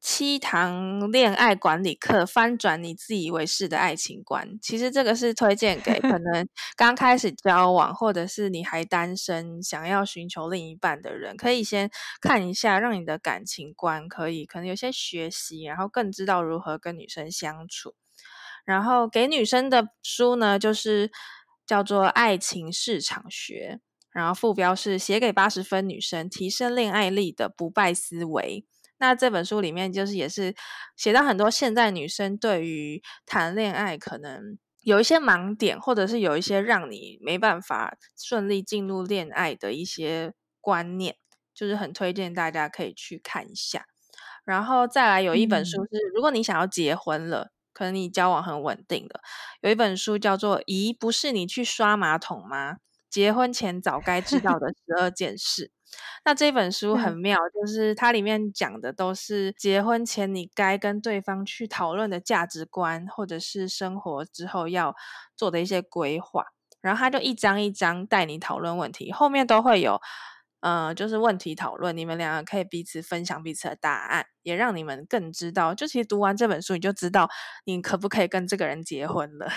[0.00, 4.58] 七堂恋爱管理课，翻转你自以为是的爱情观。
[4.62, 17.94] 其实这个是推荐给可能 刚开始交往，或者是你还单身，想要寻求另一半的人，可以先看一下，让你的感情观可以可能有些学习，然后更知道如何跟女生相处。
[18.64, 21.10] 然后给女生的书呢，就是
[21.66, 23.80] 叫做《爱情市场学》，
[24.12, 28.64] 然后副标是写给八十分女生提升恋爱力的不败思维。
[29.00, 30.54] 那这本书里面就是也是
[30.94, 41.16] 写到很多现在女生对于谈恋爱可能有一些盲点，或者是有一些让你没办法顺利进入恋爱的一些观念，
[41.54, 43.86] 就是很推荐大家可以去看一下。
[44.44, 49.20] 然后再来有一本书是，如果你想要结婚了，可能你交往很稳定的，
[49.62, 52.76] 有一本书叫做《咦，不是你去刷马桶吗？
[53.08, 55.66] 结婚前早该知道的十二件事》。
[56.24, 64.94] 那这本书很妙，就是它里面讲的都是结婚前你该跟对方去讨论的价值观，或者是生活之后要
[65.36, 66.44] 做的一些规划。
[66.82, 70.00] 然后他就一张一张带你讨论问题，后面都会有，
[70.60, 77.28] 呃，就是问题讨论，你们两个可以彼此分享彼此的答案，也让你们更知道，就其实读完这本书，你就知道
[77.66, 79.50] 你可不可以跟这个人结婚了。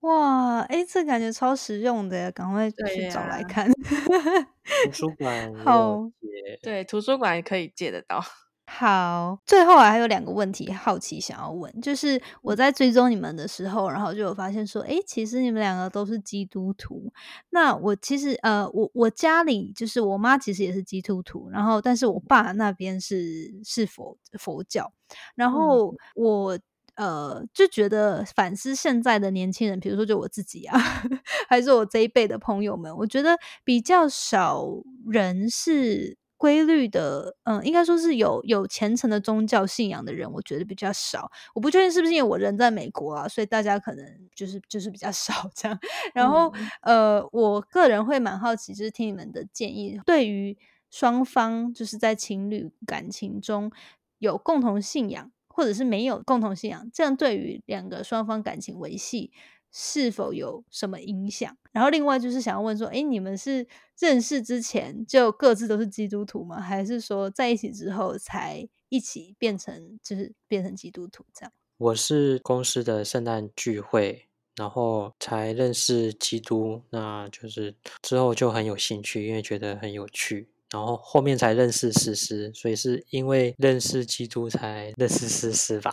[0.00, 3.70] 哇，哎，这感觉超实用的，赶快去找来看。
[3.70, 8.18] 图 书馆好借，对，图书馆也可以借得到。
[8.66, 17.12] 好，最后啊还有两个问题，好奇想要问，就是我在追踪你们的时候，然后就有发现说，哎，其实你们两个都是基督徒。
[17.50, 24.90] 那我其实呃，我我家里就是我妈其实也是基督徒，然后但是我爸那边是是佛佛教，
[25.34, 26.58] 然后我。
[27.00, 30.78] 呃，就觉得反思现在的年轻人，比如说就我自己啊，
[31.48, 34.66] 还是我这一辈的朋友们，我觉得比较少
[35.10, 41.30] 人是规律的，嗯，应该说是有有虔诚的宗教信仰的人，我觉得比较少。
[41.54, 45.78] 我不确定是不是因为我人在美国啊，所以大家可能就是就是比较少这样。
[46.12, 50.56] 然后呃，我个人会蛮好奇，就是听你们的建议，对于
[50.90, 53.72] 双方就是在情侣感情中
[54.18, 55.30] 有共同信仰。
[55.60, 59.30] 或者是没有共同信仰，这样对于两个双方感情维系
[59.70, 61.54] 是否有什么影响？
[61.70, 63.68] 然后另外就是想要问说，哎，你们是
[63.98, 66.58] 认识之前就各自都是基督徒吗？
[66.58, 71.52] 还是说在一起之后才一起变成就是变成基督徒这样？
[71.76, 80.48] 我是公司的圣诞聚会，然后才认识基督，那就是之后就很有兴趣，因为觉得很有趣。
[80.72, 85.92] 然后后面才认识诗诗，所以是因为认识基督才认识诗诗吧？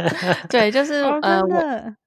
[0.50, 1.42] 对，就是呃，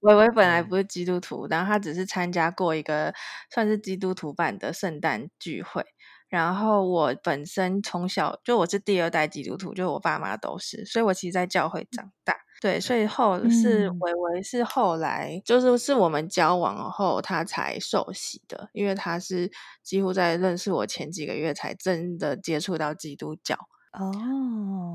[0.01, 3.13] 伟伟本来不是基督徒，然后他只是参加过一个
[3.53, 5.83] 算是基督徒版的圣诞聚会。
[6.29, 12.37] 然后我本身从小就我是第二代基督徒，就我爸妈都是，所以我其实在教会长大。
[12.61, 23.55] 对，所以后是维维是后来，就是是我们交往后他才受洗的，因为他是几乎在认识我前几个月才真的接触到基督教。
[23.93, 24.11] 哦。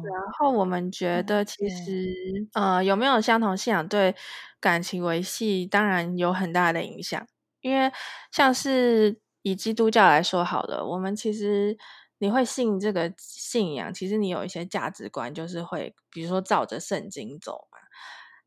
[0.05, 2.07] 然后我们觉得其实
[2.55, 4.15] 呃有没有相同信仰对
[4.61, 7.27] 感情维系当然有很大的影响，
[7.63, 7.91] 因为
[8.31, 11.77] 像是以基督教来说好了，我们其实
[12.19, 17.79] 你会信这个信仰，其实你有一些价值观，就是会，比如说照着圣经走嘛。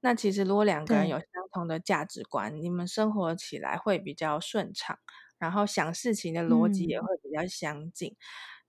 [0.01, 4.97] 那其实如果两个人有相同的价值观，你们生活起来会比较顺畅，
[5.37, 8.15] 然后想事情的逻辑也会比较相近。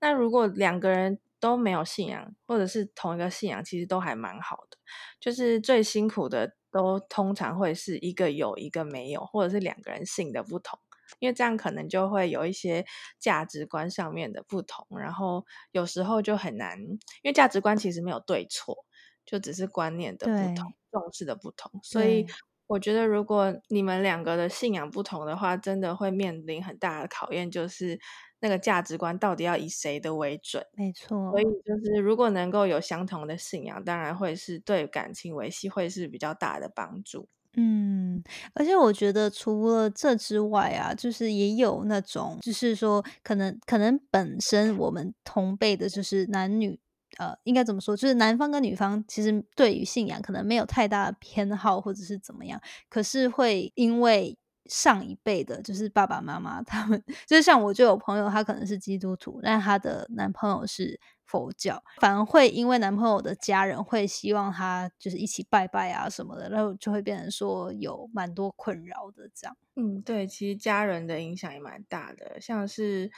[0.01, 4.77] 那如果两个人都没有信仰，或者是同一个信仰，其实都还蛮好的。
[5.19, 10.77] 就是最辛苦的，都通常会是一个有一个没有，或者是两个人信的不同。
[11.19, 12.85] 因为这样可能就会有一些
[13.19, 18.85] 价值观上面的不同，然后有时候就很难，因为价值观其实没有对错，
[19.25, 21.71] 就只是观念的不同、重视的不同。
[21.83, 22.25] 所以
[22.67, 27.99] 我觉得，如果你们两个的信仰不同的话，真的会面临很大的考验，就是
[28.39, 30.65] 那个价值观到底要以谁的为准？
[30.73, 31.31] 没错。
[31.31, 37.27] 所以就是如果能够有相同的信仰，当然会是对感情维系会是比较大的帮助。
[37.57, 38.23] 嗯，
[38.53, 46.79] 而且我觉得除了这之外啊，就是也有那种，就是说可能可能本身我们同辈的，就是男女，
[47.17, 47.95] 呃，应该怎么说？
[47.95, 60.99] 就是男方跟女方其实对于信仰可能没有太大的偏好，或者是怎么样，可是会因为上一辈的，就是爸爸妈妈他们， 就是像我就有朋友，他可能是基督徒，但他的男朋友是。
[61.23, 69.55] 佛教反而会因为男朋友的家人会希望他就是一起拜拜啊什么的，然后就会变成说有蛮多困扰的这样。
[69.77, 73.09] 嗯，对，其实家人的影响也蛮大的，像是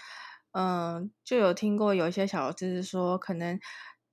[0.51, 3.59] 嗯，就有听过有一些小就是说，可能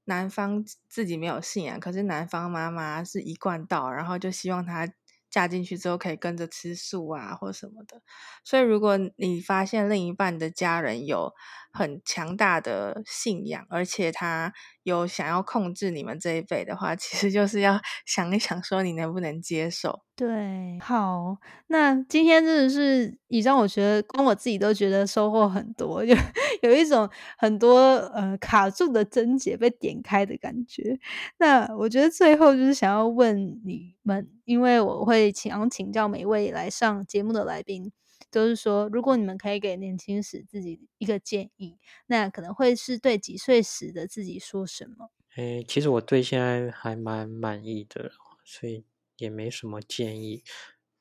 [0.05, 4.89] 男方自己没有信仰，可是男方妈妈是一贯道，然后就希望他。
[5.31, 8.03] 嫁进去之后可以跟着吃素啊，或什么的。
[8.45, 11.33] 所以，如果你发现另一半的家人有
[11.73, 14.53] 很强大的信仰，而且他
[14.83, 20.03] 有想要控制你们这一辈的话，其实就是要 想一想，说你能不能接受。
[20.16, 26.14] 对，好，那今天真的是，以上我觉得，光我自己都觉得收获很多， 就
[26.61, 27.09] 有一种
[27.39, 27.79] 很多
[28.12, 30.99] 呃卡住的症结被点开的感觉。
[31.39, 37.91] 那我觉得最后就是想要问你们，因为我会请请教每一位来上节目的来宾，
[38.31, 45.11] 就是说，如果你们可以给年轻时自己一个建议，那可能会是对几岁时的自己说什么？
[45.37, 48.11] 诶，其实我对现在还蛮满意的，
[48.45, 48.85] 所以。
[49.21, 50.43] 也没什么建议。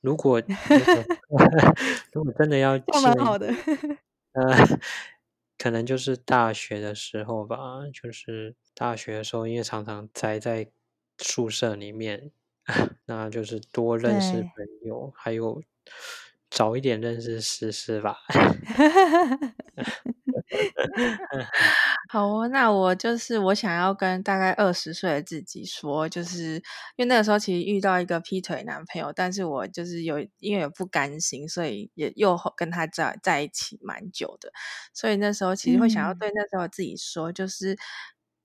[0.02, 0.42] 如果
[2.12, 3.48] 如果真的要，蛮好的。
[4.34, 4.44] 呃，
[5.58, 7.58] 可能就是大学的时候吧，
[7.94, 10.70] 就是大学的时候，因为常常宅在
[11.20, 12.32] 宿舍里面，
[13.06, 14.52] 那就是多认识朋
[14.84, 15.64] 友，还有
[16.50, 18.18] 早一点认识诗诗吧。
[22.10, 26.56] 好哦，那我就是我想要跟大概二十岁的自己说，就是
[26.96, 34.52] 因为那个时候其实遇到一个劈腿男朋友，但是我就是有因为有不甘心，所以也又跟他在在一起蛮久的，
[34.94, 37.78] 所以那时候其实会想要对那时候自己说，就是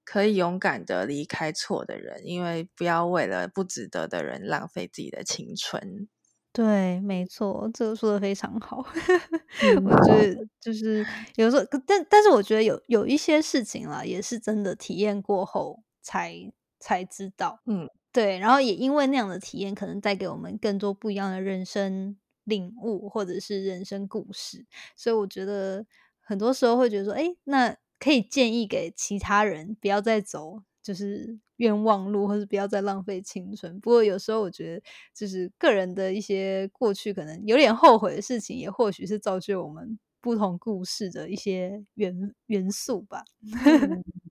[0.05, 6.07] 可以勇敢的离开错的人，因为不要为了不值得的人浪费自己的青春。
[6.55, 8.77] 对，没错，这个说的非常好。
[9.85, 16.33] 我觉得就是有时候，但但是我觉得有有一些事情啦，也是真的体验过后才
[16.79, 17.59] 才知道。
[17.67, 18.39] 嗯，对。
[18.39, 24.65] 然后也因为那样的体验，可能带给我们更多不一样的人生领悟，或者是人生故事。
[24.95, 25.85] 所以我觉得
[26.21, 30.63] 很多时候会觉得说，哎，那可以建议给其他人不要再走。
[30.85, 33.81] 就是冤枉路，或是不要再浪费青春。
[33.81, 34.83] 不过有时候我觉得，
[35.13, 39.99] 就是个人的一些过去可能有点后悔的事情，也或许是造就我们。
[40.25, 43.23] 不同故事的一些元元素吧。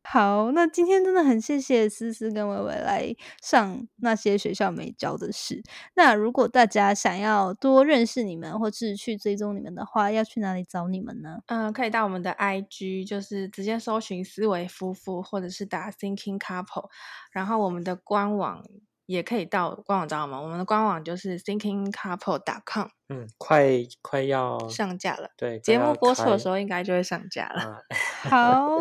[0.03, 5.63] 好，那今天真的很谢谢思思跟伟伟来上那些学校没教的事。
[5.95, 11.39] 那如果大家想要多认识你们，或是去追踪你们的话，要去哪里找你们呢？
[11.47, 16.89] 嗯，可以到我们的 IG，就是直接搜寻思维夫妇，或者是打 Thinking Couple，
[17.31, 18.63] 然后我们的官网。
[19.05, 22.87] 也可以到官网找我们，我们的官网就是 thinkingcouple.com。
[23.09, 23.67] 嗯，快
[24.01, 25.29] 快要上架了。
[25.35, 27.81] 对，节目播出的时候应该就会上架了。
[28.23, 28.77] 好，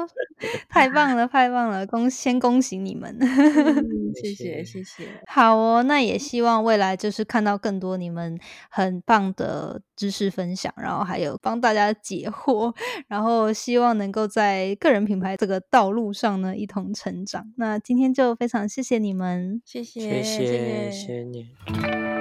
[0.68, 1.86] 太棒了，太棒了！
[1.86, 3.16] 恭先恭喜你们，
[4.20, 5.04] 谢谢谢谢。
[5.26, 8.38] 好哦，那也希望未来就是看到更多你们
[8.70, 12.74] 很棒的知识分享，然后还有帮大家解惑，
[13.08, 17.44] 然后希望能够在个人品牌这个道路上呢一同成长。
[17.56, 22.11] 那今天就非常谢谢你们，谢谢谢谢谢谢你。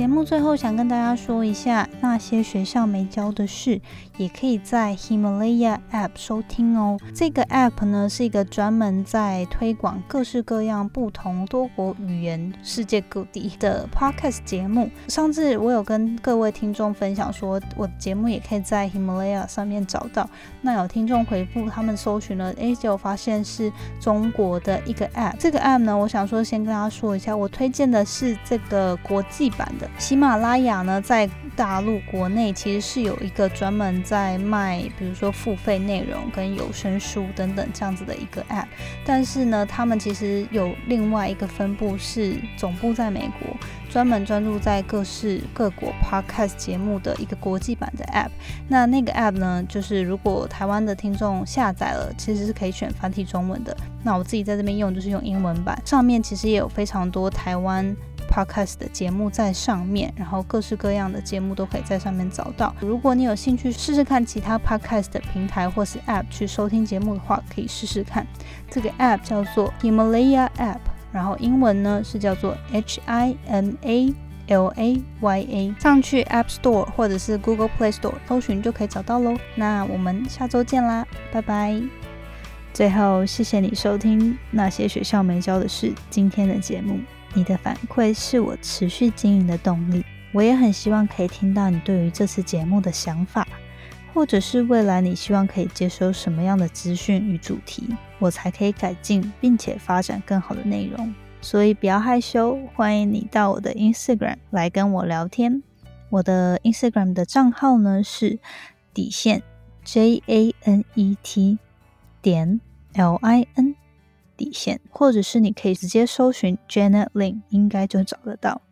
[0.00, 3.78] 节目最后想跟大家说一下，那些学校没教的事，
[4.16, 6.98] 也可以在 Himalaya App 收听哦。
[7.14, 14.88] 这个 App 呢是一个专门在推广各式各样不同多国语言、世界各地的 Podcast 节目。
[15.08, 20.26] 上次我有跟各位听众分享说，我的节目也可以在 Himalaya 上面找到。
[20.62, 23.70] 那有听众回复，他们搜寻了，哎，结果发现是
[24.00, 25.34] 中国的一个 App。
[25.38, 29.89] 这个 App 呢，我想说先跟大家说一下，我推荐的是这个国际版的。
[29.98, 38.66] 喜马拉雅呢，在大陆国内其实是有一个专门在卖，比如说付费内容跟有声书等等这样子的一个 App，
[39.04, 43.54] 但是呢，他们其实有另外一个分部是总部在美国，
[43.90, 48.30] 专门专注在各式各国 Podcast 节目的一个国际版的 App。
[48.68, 53.76] 那那个 App 呢，就是如果台湾的听众下载了，其实是可以选繁体中文的。
[54.02, 57.94] 那我自己在这边用就是用英文版，上面其实也有非常多台湾。
[58.30, 62.74] Podcast 的节目在上面，然后各式各样的节目都可以在上面找到。
[62.80, 68.26] 如果你有兴趣试试看其他 Podcast 的平台或是 App 去收听节目的话，可以试试看。
[68.70, 70.78] 这个 App 叫做 Himalaya App，
[71.12, 74.14] 然后英文呢是叫做 H I M A
[74.46, 75.74] L A Y A。
[75.80, 79.36] 上去 App Store 或者是 Google Play Store 搜寻就可以找到喽。
[79.56, 81.82] 那我们下周见啦，拜拜。
[82.72, 87.00] 最后，谢谢你收听那些学校没教的事今天的节目。
[87.34, 90.04] 你的反馈是我持续经营的动力。
[90.32, 93.46] 我也很希望可以听到你对于这次节目的想法，
[94.14, 101.12] 或者是未来你希望可以接收什么样的资讯与主题，我才可以改进并且发展更好的内容。
[101.40, 105.62] 所以不要害羞，欢迎你到我的 Instagram 来跟我聊天。
[106.10, 108.38] 我的 Instagram 的账号呢是
[108.92, 109.42] 底线
[109.84, 111.58] J A N E T
[112.20, 112.60] 点
[112.92, 113.79] L I N。
[114.40, 118.62] 底线，或者是你可以直接搜寻 Janet Lin，应该就找得到。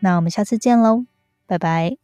[0.00, 1.06] 那我们下次见喽，
[1.46, 2.01] 拜拜。